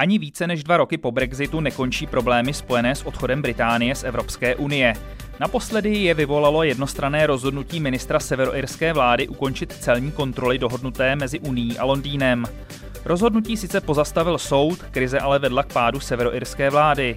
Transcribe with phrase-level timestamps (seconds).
[0.00, 4.54] Ani více než dva roky po Brexitu nekončí problémy spojené s odchodem Británie z Evropské
[4.54, 4.94] unie.
[5.40, 11.84] Naposledy je vyvolalo jednostranné rozhodnutí ministra severoirské vlády ukončit celní kontroly dohodnuté mezi Uní a
[11.84, 12.44] Londýnem.
[13.04, 17.16] Rozhodnutí sice pozastavil soud, krize ale vedla k pádu severoirské vlády.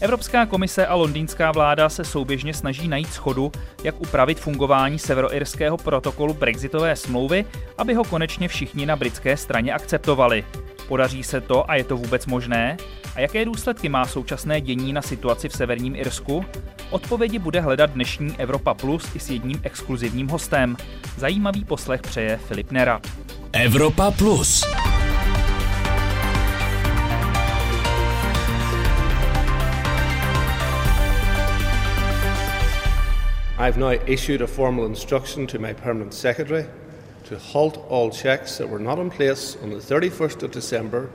[0.00, 3.52] Evropská komise a londýnská vláda se souběžně snaží najít schodu,
[3.84, 7.44] jak upravit fungování severoirského protokolu Brexitové smlouvy,
[7.78, 10.44] aby ho konečně všichni na britské straně akceptovali.
[10.88, 12.76] Podaří se to a je to vůbec možné?
[13.14, 16.44] A jaké důsledky má současné dění na situaci v severním Irsku?
[16.90, 20.76] Odpovědi bude hledat dnešní Evropa Plus i s jedním exkluzivním hostem.
[21.16, 23.06] Zajímavý poslech přeje Filip Nerad.
[23.52, 24.64] Evropa Plus.
[33.58, 36.66] I've now issued a formal instruction to my permanent secretary
[37.28, 41.08] to halt all checks that were not in place on the 31st of December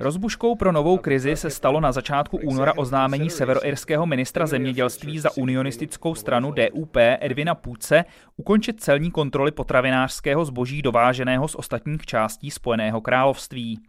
[0.00, 6.14] Rozbuškou pro novou krizi se stalo na začátku února oznámení severoirského ministra zemědělství za unionistickou
[6.14, 8.04] stranu DUP Edvina Půce
[8.36, 13.80] ukončit celní kontroly potravinářského zboží dováženého z ostatních částí Spojeného království.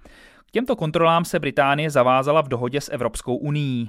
[0.47, 3.87] K těmto kontrolám se Británie zavázala v dohodě s Evropskou unii.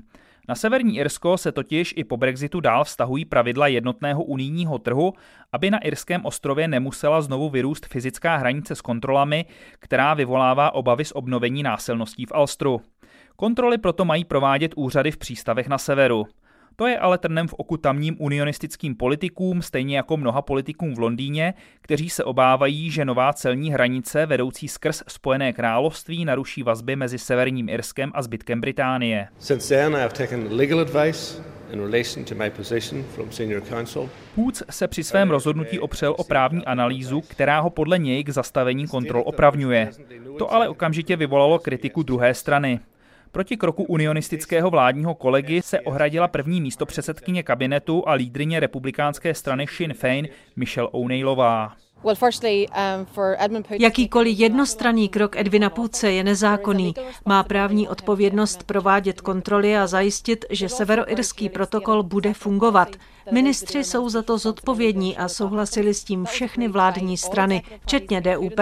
[0.48, 5.12] Na severní Irsko se totiž i po Brexitu dál vztahují pravidla jednotného unijního trhu,
[5.52, 9.44] aby na irském ostrově nemusela znovu vyrůst fyzická hranice s kontrolami,
[9.78, 12.80] která vyvolává obavy z obnovení násilností v Alstru.
[13.36, 16.26] Kontroly proto mají provádět úřady v přístavech na severu.
[16.76, 21.54] To je ale trnem v oku tamním unionistickým politikům, stejně jako mnoha politikům v Londýně,
[21.80, 27.68] kteří se obávají, že nová celní hranice vedoucí skrz Spojené království naruší vazby mezi Severním
[27.68, 29.28] Irskem a zbytkem Británie.
[34.34, 38.86] Půc se při svém rozhodnutí opřel o právní analýzu, která ho podle něj k zastavení
[38.86, 39.90] kontrol opravňuje.
[40.38, 42.80] To ale okamžitě vyvolalo kritiku druhé strany.
[43.32, 49.66] Proti kroku unionistického vládního kolegy se ohradila první místo předsedkyně kabinetu a lídrině republikánské strany
[49.66, 51.76] Sinn Féin Michelle O'Neillová.
[52.06, 56.94] Um, Jakýkoliv jednostranný krok Edvina Půce je nezákonný.
[57.24, 62.88] Má právní odpovědnost provádět kontroly a zajistit, že severoirský protokol bude fungovat.
[63.32, 68.60] Ministři jsou za to zodpovědní a souhlasili s tím všechny vládní strany, včetně DUP.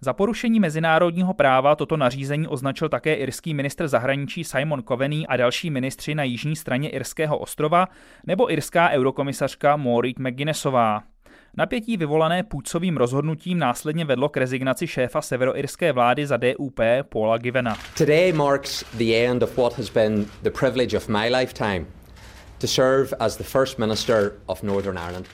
[0.00, 5.70] Za porušení mezinárodního práva toto nařízení označil také irský ministr zahraničí Simon Coveney a další
[5.70, 7.88] ministři na jižní straně irského ostrova
[8.26, 11.11] nebo irská eurokomisařka Maureen McGuinnessová.
[11.56, 17.76] Napětí vyvolané půcovým rozhodnutím následně vedlo k rezignaci šéfa severoirské vlády za DUP Paula Givena.
[17.98, 21.86] Today marks the end of what has been the privilege of my lifetime.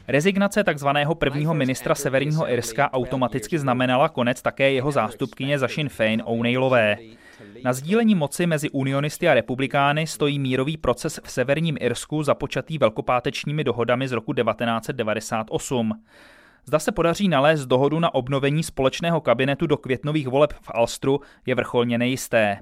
[0.08, 6.22] Rezignace takzvaného prvního ministra Severního Irska automaticky znamenala konec také jeho zástupkyně za Sinn Féin
[6.24, 6.96] O'Neillové.
[7.64, 13.64] Na sdílení moci mezi unionisty a republikány stojí mírový proces v severním Irsku započatý velkopátečními
[13.64, 15.92] dohodami z roku 1998.
[16.64, 21.54] Zda se podaří nalézt dohodu na obnovení společného kabinetu do květnových voleb v Alstru je
[21.54, 22.58] vrcholně nejisté.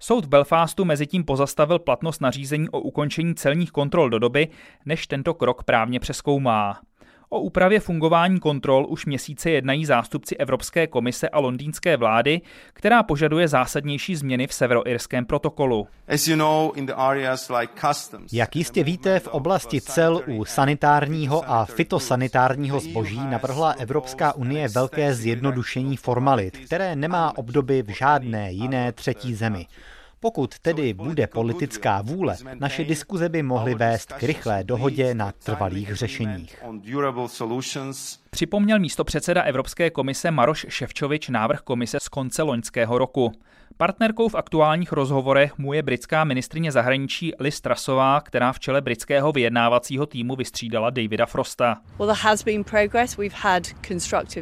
[0.00, 4.48] Soud v Belfastu mezitím pozastavil platnost nařízení o ukončení celních kontrol do doby,
[4.86, 6.80] než tento krok právně přeskoumá.
[7.30, 12.40] O úpravě fungování kontrol už měsíce jednají zástupci Evropské komise a londýnské vlády,
[12.72, 15.88] která požaduje zásadnější změny v severoirském protokolu.
[18.32, 25.14] Jak jistě víte, v oblasti cel u sanitárního a fitosanitárního zboží navrhla Evropská unie velké
[25.14, 29.66] zjednodušení formalit, které nemá obdoby v žádné jiné třetí zemi.
[30.20, 35.94] Pokud tedy bude politická vůle, naše diskuze by mohly vést k rychlé dohodě na trvalých
[35.94, 36.64] řešeních.
[38.30, 43.32] Připomněl místo předseda Evropské komise Maroš Ševčovič návrh komise z konce loňského roku.
[43.80, 49.32] Partnerkou v aktuálních rozhovorech mu je britská ministrině zahraničí Liz Trasová, která v čele britského
[49.32, 51.76] vyjednávacího týmu vystřídala Davida Frosta.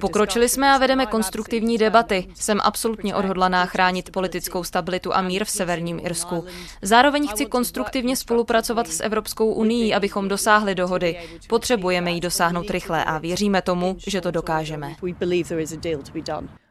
[0.00, 2.28] Pokročili jsme a vedeme konstruktivní debaty.
[2.34, 6.44] Jsem absolutně odhodlaná chránit politickou stabilitu a mír v severním Irsku.
[6.83, 11.16] Zároveň chci konstruktivně spolupracovat s Evropskou unii, abychom dosáhli dohody.
[11.48, 14.97] Potřebujeme ji dosáhnout rychle a věříme tomu, že to dokážeme.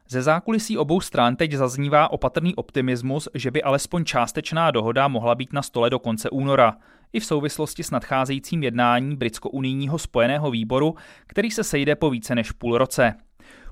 [0.09, 5.53] Ze zákulisí obou stran teď zaznívá opatrný optimismus, že by alespoň částečná dohoda mohla být
[5.53, 6.77] na stole do konce února,
[7.13, 10.95] i v souvislosti s nadcházejícím jednání britsko-unijního spojeného výboru,
[11.27, 13.13] který se sejde po více než půl roce.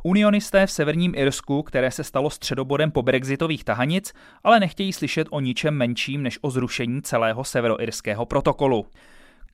[0.04, 4.14] Unionisté v severním Irsku, které se stalo středobodem po brexitových tahanic,
[4.44, 8.86] ale nechtějí slyšet o ničem menším než o zrušení celého severoirského protokolu.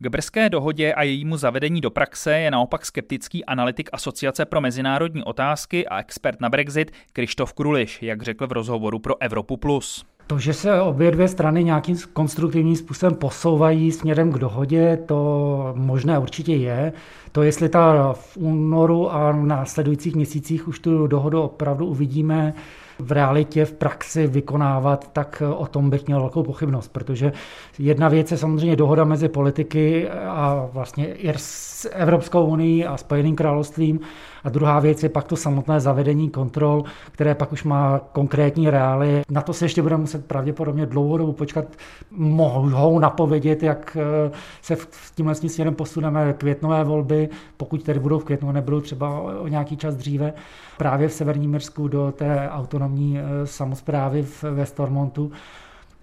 [0.01, 5.23] K brzké dohodě a jejímu zavedení do praxe je naopak skeptický analytik Asociace pro mezinárodní
[5.23, 9.57] otázky a expert na Brexit Krištof Kruliš, jak řekl v rozhovoru pro Evropu+.
[9.57, 10.05] Plus.
[10.27, 16.19] To, že se obě dvě strany nějakým konstruktivním způsobem posouvají směrem k dohodě, to možné
[16.19, 16.93] určitě je.
[17.31, 22.53] To, jestli ta v únoru a v následujících měsících už tu dohodu opravdu uvidíme,
[22.99, 27.31] v realitě, v praxi vykonávat, tak o tom bych měl velkou pochybnost, protože
[27.79, 33.35] jedna věc je samozřejmě dohoda mezi politiky a vlastně i s Evropskou unii a Spojeným
[33.35, 33.99] královstvím
[34.43, 39.21] a druhá věc je pak to samotné zavedení kontrol, které pak už má konkrétní reály.
[39.29, 41.65] Na to se ještě bude muset pravděpodobně dlouho dobu počkat.
[42.11, 44.31] Mohou napovědět, jak eh,
[44.61, 49.47] se v tímhle směrem posuneme květnové volby, pokud tedy budou v květnu, nebudou třeba o
[49.47, 50.33] nějaký čas dříve,
[50.77, 55.31] právě v Severním Mirsku do té autonomní eh, samozprávy ve Stormontu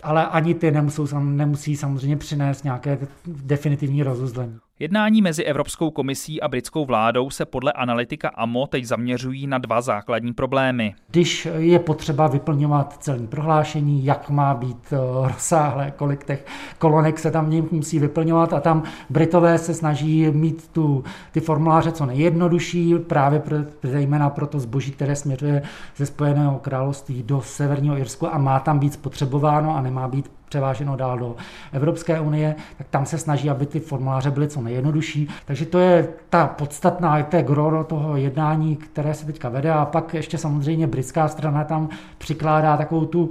[0.03, 4.59] ale ani ty nemusou, nemusí samozřejmě přinést nějaké definitivní rozuzlení.
[4.79, 9.81] Jednání mezi Evropskou komisí a britskou vládou se podle analytika AMO teď zaměřují na dva
[9.81, 10.95] základní problémy.
[11.11, 14.97] Když je potřeba vyplňovat celní prohlášení, jak má být eh,
[15.29, 16.47] rozsáhlé, kolik těch
[16.79, 22.07] kolonek se tam musí vyplňovat a tam Britové se snaží mít tu, ty formuláře co
[22.07, 25.63] nejjednodušší, právě pro, zejména pro to zboží, které směřuje
[25.97, 30.97] ze Spojeného království do Severního Irsku a má tam být spotřebováno a nemá být převáženo
[30.97, 31.37] dál do
[31.73, 35.29] Evropské unie, tak tam se snaží, aby ty formuláře byly co nejjednodušší.
[35.45, 39.85] Takže to je ta podstatná, to je gro toho jednání, které se teďka vede a
[39.85, 41.89] pak ještě samozřejmě britská strana tam
[42.19, 43.31] přikládá takovou tu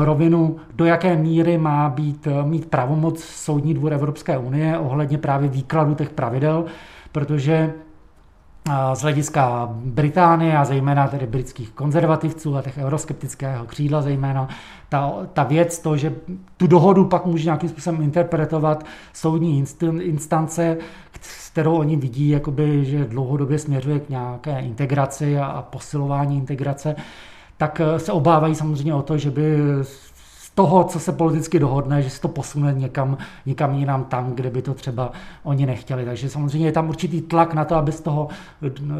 [0.00, 5.94] rovinu, do jaké míry má být mít pravomoc Soudní dvůr Evropské unie ohledně právě výkladu
[5.94, 6.64] těch pravidel,
[7.12, 7.72] protože
[8.94, 14.48] z hlediska Británie a zejména tedy britských konzervativců a těch euroskeptického křídla zejména,
[14.88, 16.14] ta, ta věc, to, že
[16.56, 19.64] tu dohodu pak může nějakým způsobem interpretovat soudní
[20.00, 20.76] instance,
[21.52, 26.96] kterou oni vidí, jakoby, že dlouhodobě směřuje k nějaké integraci a, a posilování integrace,
[27.56, 29.56] tak eh, se obávají samozřejmě o to, že by
[30.54, 34.62] toho, co se politicky dohodne, že se to posune někam, někam jinam tam, kde by
[34.62, 35.12] to třeba
[35.42, 36.04] oni nechtěli.
[36.04, 38.28] Takže samozřejmě je tam určitý tlak na to, aby z toho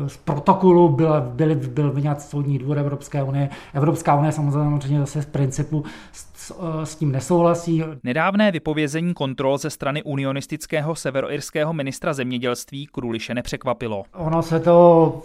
[0.06, 3.48] z protokolu byl, byl, byl vyňat soudní dvůr Evropské unie.
[3.74, 6.54] Evropská unie samozřejmě zase z principu s,
[6.84, 7.82] s tím nesouhlasí.
[8.04, 14.04] Nedávné vypovězení kontrol ze strany unionistického severoirského ministra zemědělství Kruliše nepřekvapilo.
[14.14, 15.22] Ono se to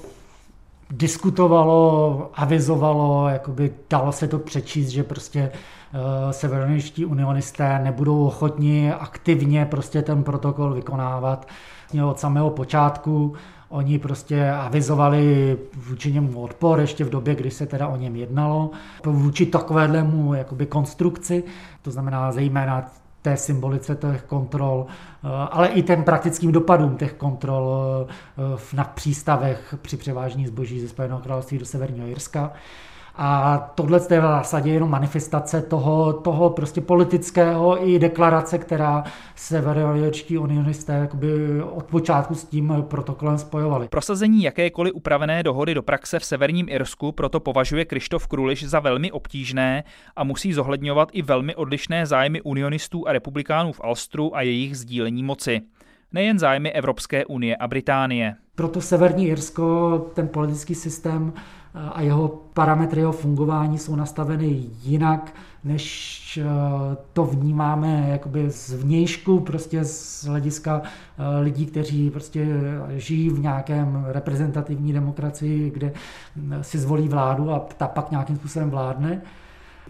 [0.91, 5.51] diskutovalo, avizovalo, jakoby dalo se to přečíst, že prostě
[5.93, 11.47] uh, severoničtí unionisté nebudou ochotni aktivně prostě ten protokol vykonávat.
[12.05, 13.33] Od samého počátku
[13.69, 18.71] oni prostě avizovali vůči němu odpor ještě v době, kdy se teda o něm jednalo.
[19.05, 21.43] Vůči takovému jakoby konstrukci,
[21.81, 22.91] to znamená zejména
[23.25, 27.77] té symbolice těch kontrol, eh, ale i ten praktickým dopadům těch kontrol
[28.07, 32.54] eh, na přístavech při převážení zboží ze Spojeného království do Severního Jirska.
[33.17, 39.03] A tohle je v zásadě jenom manifestace toho, toho prostě politického i deklarace, která
[39.35, 41.27] severoameričtí unionisté jakoby
[41.62, 43.88] od počátku s tím protokolem spojovali.
[43.88, 49.12] Prosazení jakékoliv upravené dohody do praxe v severním Irsku proto považuje Krištof Kruliš za velmi
[49.12, 49.83] obtížné
[50.15, 55.23] a musí zohledňovat i velmi odlišné zájmy unionistů a republikánů v Alstru a jejich sdílení
[55.23, 55.62] moci
[56.12, 58.35] nejen zájmy Evropské unie a Británie.
[58.56, 61.33] Proto Severní Irsko, ten politický systém
[61.94, 64.45] a jeho parametry jeho fungování jsou nastaveny
[64.83, 65.33] jinak,
[65.63, 66.45] než eh,
[67.13, 72.48] to vnímáme jakoby z vnějšku, prostě z hlediska eh, lidí, kteří prostě
[72.96, 75.94] žijí v nějakém reprezentativní demokracii, kde
[76.36, 79.22] hm, si zvolí vládu a ta pak nějakým způsobem vládne.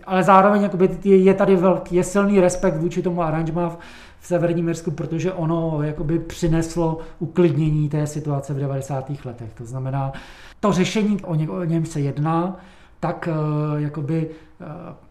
[0.05, 3.77] Ale zároveň jakoby je tady velký, je silný respekt vůči tomu aranžma
[4.19, 9.11] v Severním Irsku, protože ono jakoby přineslo uklidnění té situace v 90.
[9.25, 9.53] letech.
[9.53, 10.11] To znamená,
[10.59, 12.59] to řešení, o, ně, o něm se jedná,
[12.99, 14.29] tak eh, jakoby,
[14.61, 14.65] eh,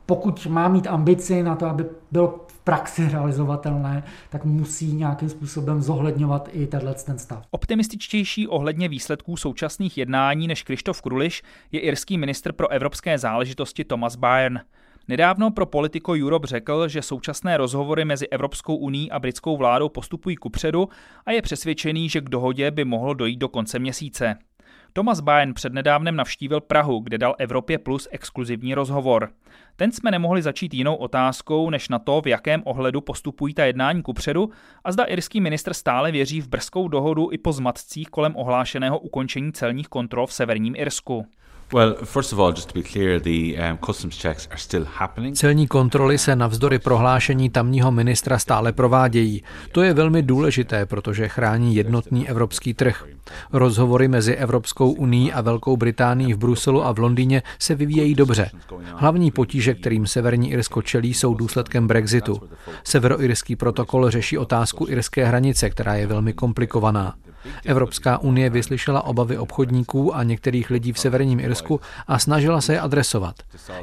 [0.07, 5.83] pokud má mít ambici na to, aby bylo v praxi realizovatelné, tak musí nějakým způsobem
[5.83, 7.45] zohledňovat i tenhle ten stav.
[7.51, 14.17] Optimističtější ohledně výsledků současných jednání než Krištof Kruliš je irský ministr pro evropské záležitosti Thomas
[14.17, 14.65] Byrne.
[15.09, 20.37] Nedávno pro Politico Europe řekl, že současné rozhovory mezi Evropskou uní a britskou vládou postupují
[20.37, 20.89] kupředu
[21.27, 24.37] a je přesvědčený, že k dohodě by mohlo dojít do konce měsíce.
[24.93, 29.31] Thomas Byrne přednedávnem navštívil Prahu, kde dal Evropě Plus exkluzivní rozhovor.
[29.77, 34.03] Ten jsme nemohli začít jinou otázkou, než na to, v jakém ohledu postupují ta jednání
[34.03, 34.51] kupředu
[34.85, 39.53] a zda irský ministr stále věří v brzkou dohodu i po zmatcích kolem ohlášeného ukončení
[39.53, 41.27] celních kontrol v severním Irsku.
[45.35, 49.43] Celní kontroly se navzdory prohlášení tamního ministra stále provádějí.
[49.73, 53.05] To je velmi důležité, protože chrání jednotný evropský trh.
[53.53, 58.51] Rozhovory mezi Evropskou uní a Velkou Británií v Bruselu a v Londýně se vyvíjejí dobře.
[58.97, 62.41] Hlavní potíže, kterým Severní Irsko čelí, jsou důsledkem Brexitu.
[62.85, 67.15] Severoirský protokol řeší otázku irské hranice, která je velmi komplikovaná.
[67.67, 72.81] Evropská unie vyslyšela obavy obchodníků a některých lidí v severním Irsku a snažila se je
[72.81, 73.37] adresovat.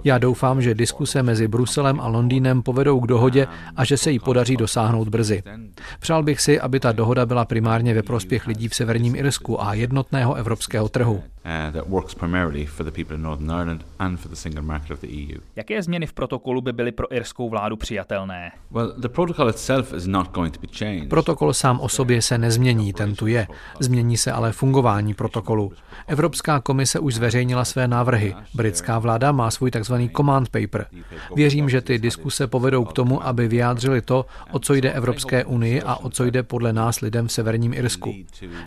[0.04, 4.20] Já doufám, že diskuse mezi Bruselem a Londýnem povedou k dohodě a že se jí
[4.20, 5.44] podaří dosáhnout brzy.
[6.00, 9.74] Přál bych si, aby ta dohoda byla primárně ve prospěch lidí v severním Irsku a
[9.74, 11.24] jednotného evropského trhu.
[11.46, 14.92] Uh, that works primarily for the people in Northern Ireland and for the single market
[14.92, 15.40] of the EU.
[15.56, 18.52] Jaké změny v protokolu by byly pro irskou vládu přijatelné?
[18.72, 21.10] Well, the protocol itself is not going to be changed.
[21.10, 23.48] Protokol sám o sobě se nezmění, ten tu je.
[23.80, 25.72] Změní se ale fungování protokolu.
[26.08, 28.36] Evropská komise už zveřejnila své návrhy.
[28.54, 29.94] Britská vláda má svůj tzv.
[30.18, 30.86] command paper.
[31.36, 35.82] Věřím, že ty diskuse povedou k tomu, aby vyjádřili to, o co jde Evropské unii
[35.82, 38.14] a o co jde podle nás lidem v severním Irsku.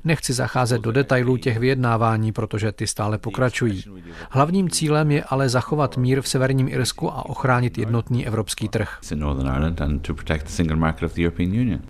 [0.04, 3.84] Nechci zacházet do detailů těch vyjednávání, protože ty stále pokračují.
[4.30, 8.98] Hlavním cílem je ale zachovat mír v severním Irsku a ochránit jednotný evropský trh.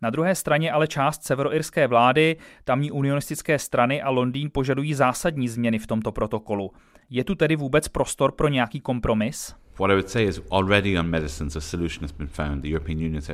[0.02, 2.36] Na druhé straně ale část severoirské vlády,
[2.84, 6.70] tamní unionistické strany a Londýn požadují zásadní změny v tomto protokolu.
[7.10, 9.54] Je tu tedy vůbec prostor pro nějaký kompromis?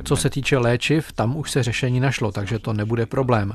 [0.03, 3.53] Co se týče léčiv, tam už se řešení našlo, takže to nebude problém.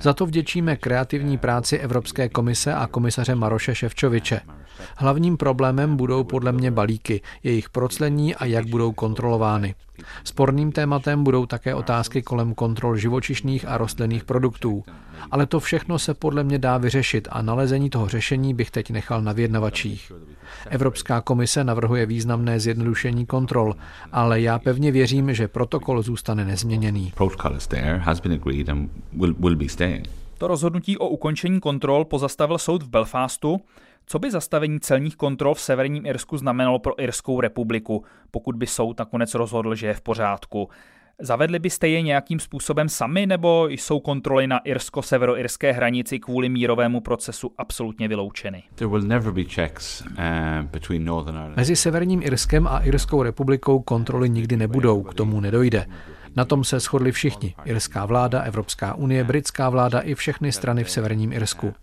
[0.00, 4.40] Za to vděčíme kreativní práci Evropské komise a komisaře Maroše Ševčoviče.
[4.96, 9.74] Hlavním problémem budou podle mě balíky, jejich proclení a jak budou kontrolovány.
[10.24, 14.84] Sporným tématem budou také otázky kolem kontrol živočišných a rostlinných produktů.
[15.30, 19.22] Ale to všechno se podle mě dá vyřešit a nalezení toho řešení bych teď nechal
[19.22, 20.12] na vyjednavačích.
[20.68, 23.74] Evropská komise navrhuje významné zjednodušení kontrol,
[24.12, 27.12] ale já pevně věřím, že protokol zůstane nezměněný.
[30.38, 33.60] To rozhodnutí o ukončení kontrol pozastavil soud v Belfastu.
[34.10, 38.98] Co by zastavení celních kontrol v severním Irsku znamenalo pro Irskou republiku, pokud by soud
[38.98, 40.68] nakonec rozhodl, že je v pořádku?
[41.20, 47.52] Zavedli byste je nějakým způsobem sami, nebo jsou kontroly na irsko-severoirské hranici kvůli mírovému procesu
[47.58, 48.62] absolutně vyloučeny?
[48.80, 48.96] Uh,
[51.56, 55.86] Mezi Severním Irskem a Irskou republikou kontroly nikdy nebudou, k tomu nedojde.
[56.36, 57.54] Na tom se shodli všichni.
[57.64, 61.74] Irská vláda, Evropská unie, britská vláda i všechny strany v severním Irsku.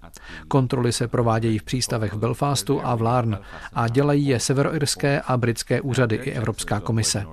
[0.47, 3.39] Kontroly se provádějí v přístavech v Belfastu a v Larn
[3.73, 7.25] a dělají je severoirské a britské úřady i Evropská komise.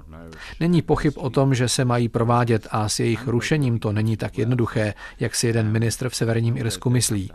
[0.61, 4.39] Není pochyb o tom, že se mají provádět a s jejich rušením to není tak
[4.39, 7.31] jednoduché, jak si jeden ministr v severním Irsku myslí.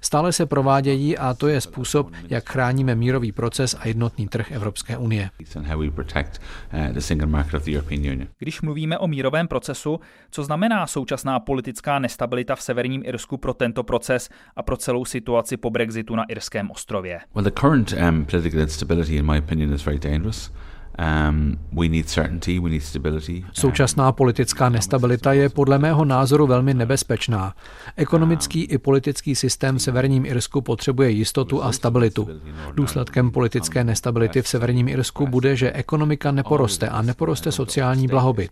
[0.00, 4.96] Stále se provádějí a to je způsob, jak chráníme mírový proces a jednotný trh Evropské
[4.96, 5.30] unie.
[8.38, 13.82] Když mluvíme o mírovém procesu, co znamená současná politická nestabilita v severním Irsku pro tento
[13.82, 17.20] proces a pro celou situaci po Brexitu na Irském ostrově?
[17.34, 20.52] Well, the current um, political instability, in my opinion, is very dangerous.
[20.98, 21.58] Um,
[23.52, 27.54] Současná politická nestabilita je podle mého názoru velmi nebezpečná.
[27.96, 32.28] Ekonomický i politický systém v Severním Irsku potřebuje jistotu a stabilitu.
[32.74, 38.50] Důsledkem politické nestability v Severním Irsku bude, že ekonomika neporoste a neporoste sociální blahobyt.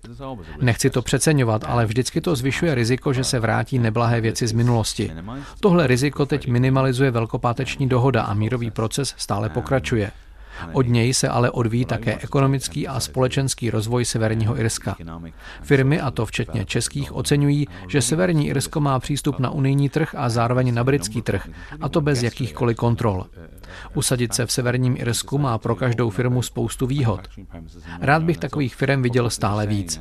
[0.61, 5.13] Nechci to přeceňovat, ale vždycky to zvyšuje riziko, že se vrátí neblahé věci z minulosti.
[5.61, 10.11] Tohle riziko teď minimalizuje velkopáteční dohoda a mírový proces stále pokračuje.
[10.73, 14.97] Od něj se ale odvíjí také ekonomický a společenský rozvoj Severního Irska.
[15.63, 20.29] Firmy, a to včetně českých, oceňují, že Severní Irsko má přístup na unijní trh a
[20.29, 21.49] zároveň na britský trh,
[21.81, 23.27] a to bez jakýchkoliv kontrol.
[23.95, 27.21] Usadit se v Severním Irsku má pro každou firmu spoustu výhod.
[28.01, 30.01] Rád bych takových firm viděl stále víc.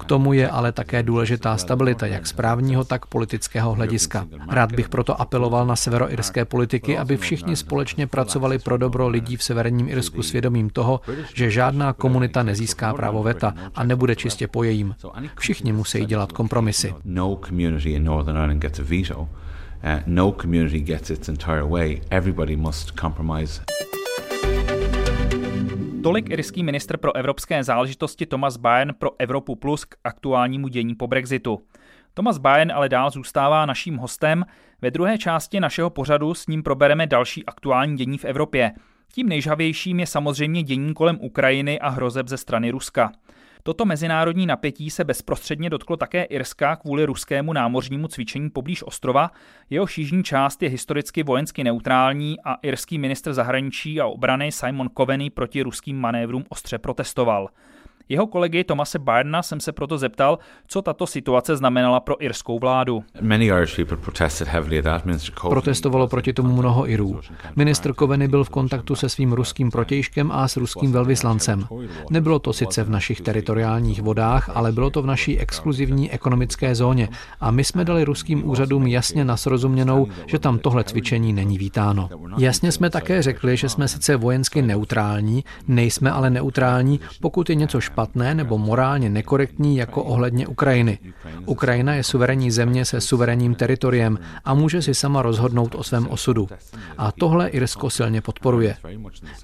[0.00, 4.26] K tomu je ale také důležitá stabilita jak z právního, tak politického hlediska.
[4.48, 9.42] Rád bych proto apeloval na severoirské politiky, aby všichni společně pracovali pro dobro lidí v
[9.42, 11.00] Severním Irsku svědomím toho,
[11.34, 14.94] že žádná komunita nezíská právo veta a nebude čistě po jejím.
[15.38, 16.94] Všichni musí dělat kompromisy.
[17.04, 17.38] No
[19.84, 22.00] Uh, no community gets its entire way.
[22.10, 23.62] Everybody must compromise.
[26.02, 31.06] Tolik irský ministr pro evropské záležitosti Thomas Bayen pro Evropu Plus k aktuálnímu dění po
[31.06, 31.58] Brexitu.
[32.14, 34.44] Thomas Bayen ale dál zůstává naším hostem.
[34.82, 38.72] Ve druhé části našeho pořadu s ním probereme další aktuální dění v Evropě.
[39.12, 43.12] Tím nejžavějším je samozřejmě dění kolem Ukrajiny a hrozeb ze strany Ruska.
[43.62, 49.30] Toto mezinárodní napětí se bezprostředně dotklo také Irska kvůli ruskému námořnímu cvičení poblíž ostrova.
[49.70, 55.30] Jeho jižní část je historicky vojensky neutrální a irský ministr zahraničí a obrany Simon Coveney
[55.30, 57.48] proti ruským manévrům ostře protestoval.
[58.10, 63.04] Jeho kolegy Tomase Bardena jsem se proto zeptal, co tato situace znamenala pro irskou vládu.
[65.48, 67.20] Protestovalo proti tomu mnoho Irů.
[67.56, 71.66] Ministr Koveny byl v kontaktu se svým ruským protějškem a s ruským velvyslancem.
[72.10, 77.08] Nebylo to sice v našich teritoriálních vodách, ale bylo to v naší exkluzivní ekonomické zóně
[77.40, 82.08] a my jsme dali ruským úřadům jasně nasrozuměnou, že tam tohle cvičení není vítáno.
[82.38, 87.80] Jasně jsme také řekli, že jsme sice vojensky neutrální, nejsme ale neutrální, pokud je něco
[87.80, 90.98] špatné špatné nebo morálně nekorektní jako ohledně Ukrajiny.
[91.46, 96.48] Ukrajina je suverénní země se suverénním teritoriem a může si sama rozhodnout o svém osudu.
[96.98, 98.76] A tohle Irsko silně podporuje.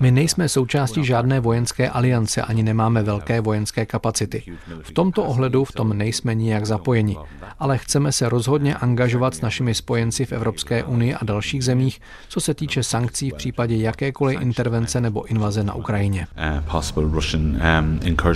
[0.01, 4.43] My nejsme součástí žádné vojenské aliance ani nemáme velké vojenské kapacity.
[4.83, 7.17] V tomto ohledu v tom nejsme nijak zapojeni,
[7.59, 12.41] ale chceme se rozhodně angažovat s našimi spojenci v Evropské unii a dalších zemích, co
[12.41, 16.27] se týče sankcí v případě jakékoliv intervence nebo invaze na Ukrajině.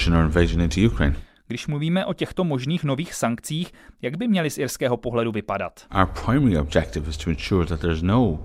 [0.08, 1.16] Invasion or invasion into Ukraine.
[1.48, 3.72] Když mluvíme o těchto možných nových sankcích,
[4.02, 5.86] jak by měly z irského pohledu vypadat?
[6.00, 8.38] Our primary objective is to ensure that there's no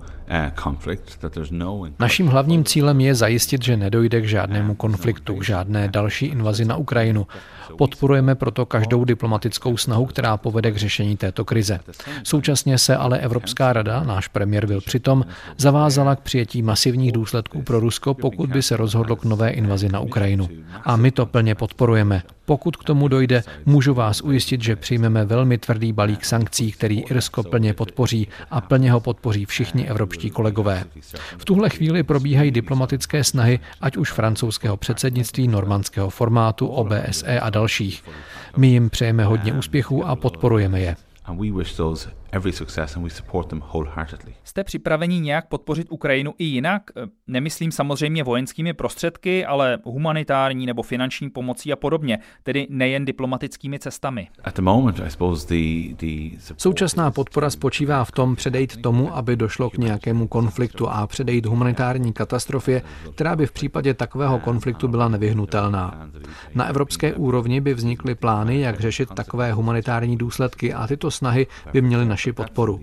[1.99, 6.75] Naším hlavním cílem je zajistit, že nedojde k žádnému konfliktu, k žádné další invazi na
[6.75, 7.27] Ukrajinu.
[7.77, 11.79] Podporujeme proto každou diplomatickou snahu, která povede k řešení této krize.
[12.23, 15.25] Současně se ale Evropská rada, náš premiér byl přitom,
[15.57, 19.99] zavázala k přijetí masivních důsledků pro Rusko, pokud by se rozhodlo k nové invazi na
[19.99, 20.49] Ukrajinu.
[20.83, 22.23] A my to plně podporujeme.
[22.45, 27.43] Pokud k tomu dojde, můžu vás ujistit, že přijmeme velmi tvrdý balík sankcí, který Irsko
[27.43, 30.83] plně podpoří a plně ho podpoří všichni evropští evropští kolegové.
[31.37, 38.03] V tuhle chvíli probíhají diplomatické snahy, ať už francouzského předsednictví, normandského formátu, OBSE a dalších.
[38.57, 40.95] My jim přejeme hodně úspěchů a podporujeme je
[42.33, 44.33] and we wish those every success and we support them wholeheartedly.
[44.43, 46.83] Jste připraveni nějak podpořit Ukrajinu i jinak?
[47.27, 54.27] Nemyslím samozřejmě vojenskými prostředky, ale humanitární nebo finanční pomocí a podobně, tedy nejen diplomatickými cestami.
[54.43, 59.35] At the moment, I suppose the, the Současná podpora spočívá v tom předejít tomu, aby
[59.35, 62.81] došlo k nějakému konfliktu a předejít humanitární katastrofě,
[63.15, 66.09] která by v případě takového konfliktu byla nevyhnutelná.
[66.55, 71.81] Na evropské úrovni by vznikly plány, jak řešit takové humanitární důsledky a tyto snahy by
[71.81, 72.79] měly naši podporu.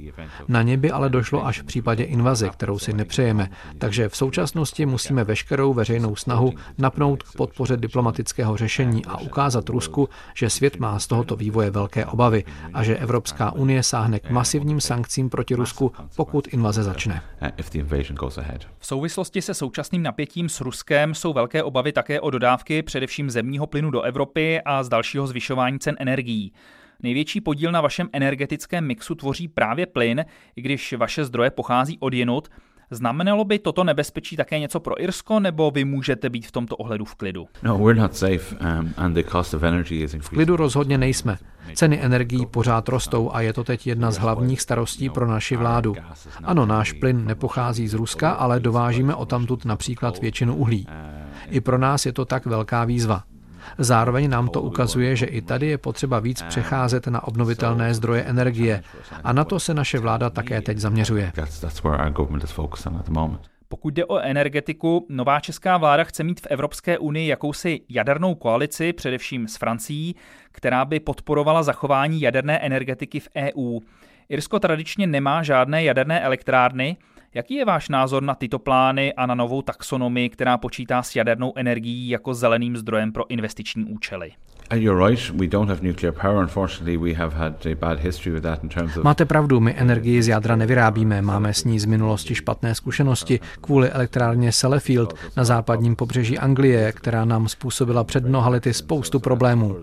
[0.49, 3.49] Na ně by ale došlo až v případě invaze, kterou si nepřejeme,
[3.79, 10.09] takže v současnosti musíme veškerou veřejnou snahu napnout k podpoře diplomatického řešení a ukázat Rusku,
[10.35, 14.81] že svět má z tohoto vývoje velké obavy a že Evropská unie sáhne k masivním
[14.81, 17.23] sankcím proti Rusku, pokud invaze začne.
[18.79, 23.67] V souvislosti se současným napětím s Ruskem jsou velké obavy také o dodávky především zemního
[23.67, 26.53] plynu do Evropy a z dalšího zvyšování cen energií.
[27.03, 30.25] Největší podíl na vašem energetickém mixu tvoří právě plyn,
[30.57, 32.49] i když vaše zdroje pochází od jinut.
[32.93, 37.05] Znamenalo by toto nebezpečí také něco pro Irsko, nebo vy můžete být v tomto ohledu
[37.05, 37.49] v klidu?
[37.63, 38.57] We're not safe,
[38.97, 41.39] and the cost of energy is v klidu rozhodně nejsme.
[41.75, 45.95] Ceny energií pořád rostou a je to teď jedna z hlavních starostí pro naši vládu.
[46.45, 50.87] Ano, náš plyn nepochází z Ruska, ale dovážíme o tamtud například většinu uhlí.
[51.51, 53.23] I pro nás je to tak velká výzva.
[53.79, 58.83] Zároveň nám to ukazuje, že i tady je potřeba víc přecházet na obnovitelné zdroje energie
[59.25, 61.33] a na to se naše vláda také teď zaměřuje.
[63.69, 68.93] Pokud jde o energetiku, nová česká vláda chce mít v Evropské unii jakousi jadernou koalici,
[68.93, 70.17] především s Francií,
[70.53, 73.81] která by podporovala zachování jaderné energetiky v EU.
[74.29, 76.97] Irsko tradičně nemá žádné jaderné elektrárny,
[77.35, 81.53] Jaký je váš názor na tyto plány a na novou taxonomii, která počítá s jadernou
[81.57, 84.33] energií jako zeleným zdrojem pro investiční účely?
[89.03, 93.91] Máte pravdu, my energii z jádra nevyrábíme, máme s ní z minulosti špatné zkušenosti kvůli
[93.91, 99.77] elektrárně Sellafield na západním pobřeží Anglie, která nám způsobila před mnoha lety spoustu problémů.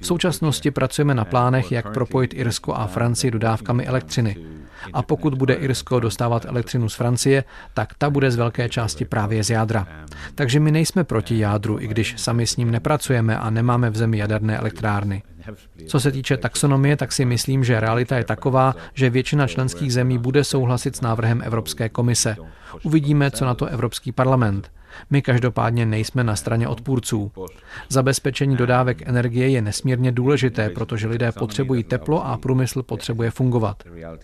[0.00, 4.36] V současnosti pracujeme na plánech, jak propojit Irsko a Francii dodávkami elektřiny.
[4.92, 9.44] A pokud bude Irsko dostávat elektřinu z Francie, tak ta bude z velké části právě
[9.44, 9.86] z jádra.
[10.34, 14.18] Takže my nejsme proti jádru, i když sami s ním nepracujeme a nemáme v zemi
[14.18, 15.22] jaderné elektrárny.
[15.86, 20.18] Co se týče taxonomie, tak si myslím, že realita je taková, že většina členských zemí
[20.18, 22.36] bude souhlasit s návrhem Evropské komise.
[22.82, 24.70] Uvidíme, co na to Evropský parlament.
[25.10, 27.32] My každopádně nejsme na straně odpůrců.
[27.88, 33.82] Zabezpečení dodávek energie je nesmírně důležité, protože lidé potřebují teplo a průmysl potřebuje fungovat.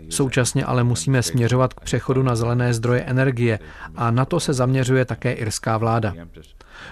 [0.08, 3.58] Současně ale musíme směřovat k přechodu na zelené zdroje energie
[3.96, 6.14] a na to se zaměřuje také irská vláda.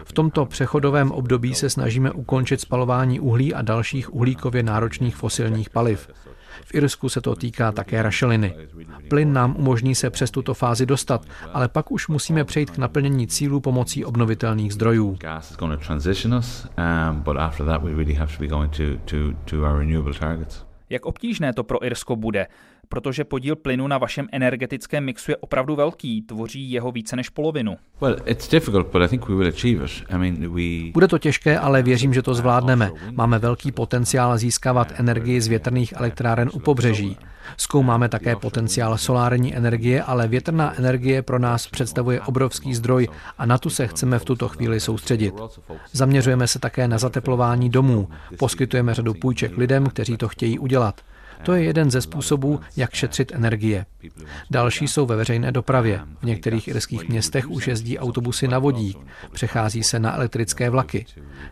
[0.04, 6.08] V tomto přechodovém období se snažíme ukončit spalování uhlí a dalších uhlíkově náročných fosilních paliv.
[6.64, 8.54] V Irsku se to týká také rašeliny.
[9.08, 13.26] Plyn nám umožní se přes tuto fázi dostat, ale pak už musíme přejít k naplnění
[13.26, 15.18] cílů pomocí obnovitelných zdrojů.
[20.90, 22.46] Jak obtížné to pro Irsko bude?
[22.94, 27.76] Protože podíl plynu na vašem energetickém mixu je opravdu velký, tvoří jeho více než polovinu.
[30.92, 32.90] Bude to těžké, ale věřím, že to zvládneme.
[33.12, 37.16] Máme velký potenciál získávat energii z větrných elektráren u pobřeží.
[37.56, 43.58] Zkoumáme také potenciál solární energie, ale větrná energie pro nás představuje obrovský zdroj a na
[43.58, 45.34] tu se chceme v tuto chvíli soustředit.
[45.92, 48.08] Zaměřujeme se také na zateplování domů.
[48.38, 51.00] Poskytujeme řadu půjček lidem, kteří to chtějí udělat.
[51.44, 53.86] To je jeden ze způsobů, jak šetřit energie.
[54.50, 56.00] Další jsou ve veřejné dopravě.
[56.22, 58.98] V některých irských městech už jezdí autobusy na vodík,
[59.32, 61.06] přechází se na elektrické vlaky.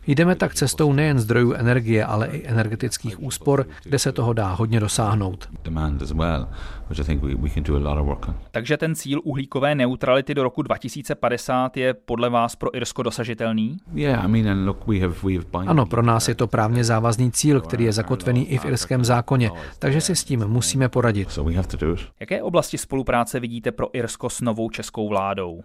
[0.06, 4.80] Jdeme tak cestou nejen zdrojů energie, ale i energetických úspor, kde se toho dá hodně
[4.80, 5.48] dosáhnout.
[8.50, 13.76] Takže ten cíl uhlíkové neutrality do roku 2050 je podle vás pro Irsko dosažitelný?
[15.70, 19.50] Ano, pro nás je to právně závazný cíl, který je zakotvený i v irském zákoně,
[19.78, 21.28] takže si s tím musíme poradit.
[22.20, 25.60] Jaké oblasti spolupráce vidíte pro Irsko s novou českou vládou?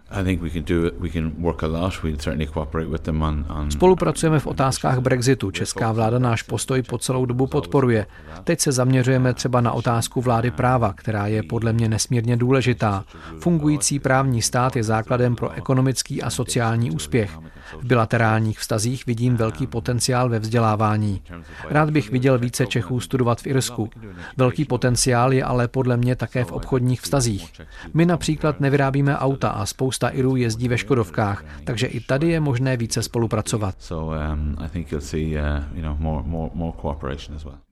[3.70, 5.50] Spolupracujeme v otázkách Brexitu.
[5.50, 8.06] Česká vláda náš postoj po celou dobu podporuje.
[8.44, 13.04] Teď se zaměřujeme třeba na otázku vlády práva, která je podle mě nesmírně důležitá.
[13.40, 17.38] Fungující právní stát je základem pro ekonomický a sociální úspěch.
[17.80, 21.22] V bilaterálních vztazích vidím velký potenciál ve vzdělávání.
[21.68, 23.90] Rád bych viděl více Čechů studovat v Irsku.
[24.36, 27.52] Velký potenciál je ale podle mě také v obchodních vztazích.
[27.94, 32.76] My například nevyrábíme auta a spousta Irů jezdí ve Škodovkách, takže i tady je možné
[32.76, 33.74] více spolupracovat.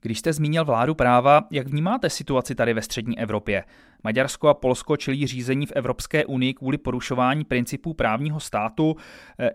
[0.01, 3.63] Když jste zmínil vládu práva, jak vnímáte situaci tady ve střední Evropě?
[4.03, 8.95] Maďarsko a Polsko čelí řízení v Evropské unii kvůli porušování principů právního státu.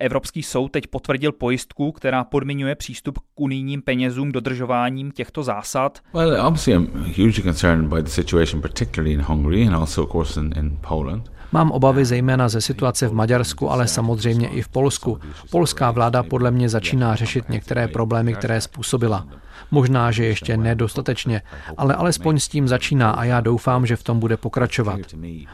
[0.00, 5.98] Evropský soud teď potvrdil pojistku, která podmiňuje přístup k unijním penězům dodržováním těchto zásad.
[6.14, 10.40] Well, obviously I'm hugely concerned by the situation particularly in Hungary and also of course
[10.40, 11.32] in, in Poland.
[11.52, 15.18] Mám obavy zejména ze situace v Maďarsku, ale samozřejmě i v Polsku.
[15.50, 19.26] Polská vláda podle mě začíná řešit některé problémy, které způsobila.
[19.70, 21.42] Možná, že ještě nedostatečně,
[21.76, 25.00] ale alespoň s tím začíná a já doufám, že v tom bude pokračovat.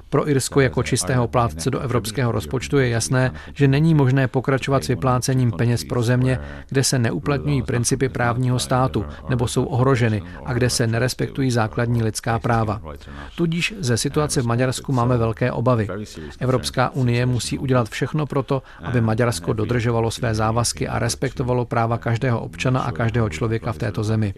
[0.09, 4.89] Pro Irsko jako čistého plátce do evropského rozpočtu je jasné, že není možné pokračovat s
[4.89, 10.71] vyplácením peněz pro země, kde se neuplatňují principy právního státu nebo jsou ohroženy a kde
[10.71, 12.81] se nerespektují základní lidská práva.
[13.37, 15.89] Tudíž ze situace v Maďarsku máme velké obavy.
[16.41, 21.99] Evropská unie musí udělat všechno pro to, aby Maďarsko dodržovalo své závazky a respektovalo práva
[21.99, 24.35] každého občana a každého člověka v této zemi.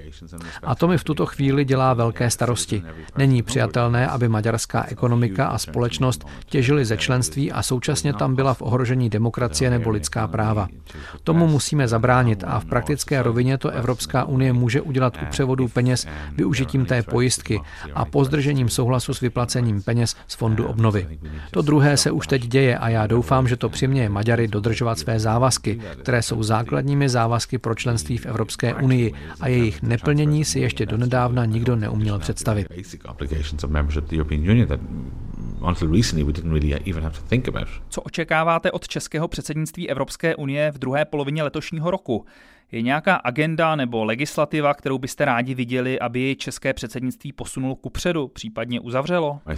[0.62, 2.82] A to mi v tuto chvíli dělá velké starosti.
[3.18, 8.62] Není přijatelné, aby maďarská ekonomika a společnost těžily ze členství a současně tam byla v
[8.62, 10.68] ohrožení demokracie nebo lidská práva.
[11.24, 16.06] Tomu musíme zabránit a v praktické rovině to Evropská unie může udělat u převodu peněz
[16.32, 17.60] využitím té pojistky
[17.94, 21.18] a pozdržením souhlasu s vyplacením peněz z fondu obnovy.
[21.50, 25.20] To druhé se už teď děje a já doufám, že to přiměje Maďary dodržovat své
[25.20, 30.86] závazky, které jsou základními závazky pro členství v Evropské unii a jejich neplnění si ještě
[30.86, 32.66] donedávna nikdo neuměl představit.
[37.88, 42.26] Co očekáváte od českého předsednictví Evropské unie v druhé polovině letošního roku?
[42.72, 48.28] Je nějaká agenda nebo legislativa, kterou byste rádi viděli, aby jej české předsednictví posunulo kupředu,
[48.28, 49.40] případně uzavřelo?
[49.46, 49.54] Uh,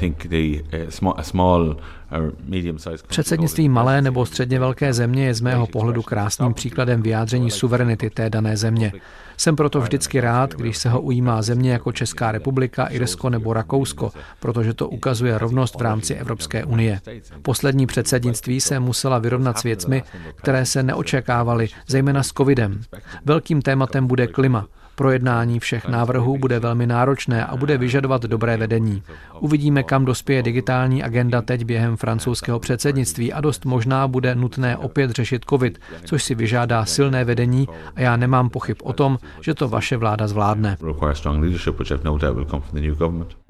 [3.09, 8.31] předsednictví malé nebo středně velké země je z mého pohledu krásným příkladem vyjádření suverenity té
[8.31, 8.93] dané země.
[9.37, 14.13] Jsem proto vždycky rád, když se ho ujímá země jako Česká republika, Irsko nebo Rakousko,
[14.41, 17.01] protože to ukazuje rovnost v rámci Evropské unie.
[17.43, 20.03] Poslední předsednictví se musela vyrovnat s věcmi,
[20.35, 22.81] které se neočekávaly, zejména s covidem.
[23.25, 24.67] Velkým tématem bude klima.
[25.03, 29.03] Projednání všech návrhů bude velmi náročné a bude vyžadovat dobré vedení.
[29.41, 35.11] Uvidíme, kam dospěje digitální agenda teď během francouzského předsednictví a dost možná bude nutné opět
[35.11, 39.69] řešit COVID, což si vyžádá silné vedení a já nemám pochyb o tom, že to
[39.69, 40.77] vaše vláda zvládne.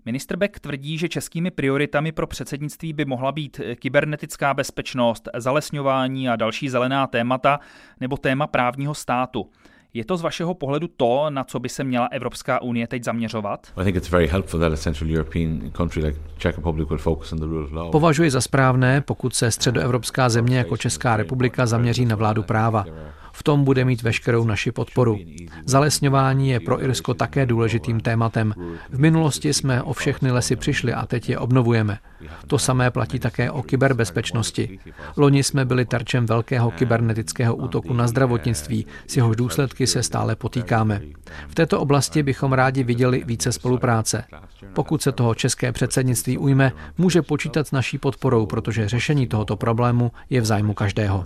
[0.05, 6.37] Ministr Beck tvrdí, že českými prioritami pro předsednictví by mohla být kybernetická bezpečnost, zalesňování a
[6.37, 7.61] další zelená témata
[8.01, 9.47] nebo téma právního státu.
[9.95, 13.67] Je to z vašeho pohledu to, na co by se měla Evropská unie teď zaměřovat?
[17.93, 22.85] Považuji za správné, pokud se středoevropská země jako Česká republika zaměří na vládu práva.
[23.33, 25.19] V tom bude mít veškerou naši podporu.
[25.67, 28.55] Zalesňování je pro Irsko také důležitým tématem.
[28.91, 31.99] V minulosti jsme o všechny lesy přišli a teď je obnovujeme.
[32.47, 34.79] To samé platí také o kyberbezpečnosti.
[35.17, 41.01] Loni jsme byli terčem velkého kybernetického útoku na zdravotnictví, s jehož důsledky se stále potýkáme.
[41.49, 44.25] V této oblasti bychom rádi viděli více spolupráce.
[44.73, 50.13] Pokud se toho české předsednictví ujme, může počítat s naší podporou, protože řešení tohoto problému
[50.31, 51.25] je v zájmu každého.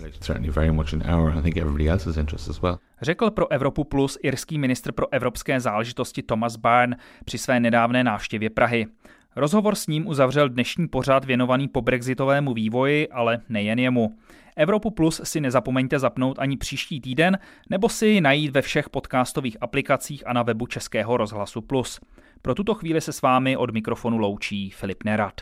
[3.01, 8.49] Řekl pro Evropu Plus irský ministr pro evropské záležitosti Thomas Byrne při své nedávné návštěvě
[8.49, 8.87] Prahy.
[9.35, 14.17] Rozhovor s ním uzavřel dnešní pořad věnovaný po brexitovému vývoji, ale nejen jemu.
[14.55, 17.37] Evropu Plus si nezapomeňte zapnout ani příští týden,
[17.69, 21.99] nebo si ji najít ve všech podcastových aplikacích a na webu Českého rozhlasu Plus.
[22.41, 25.41] Pro tuto chvíli se s vámi od mikrofonu loučí Filip Nerad.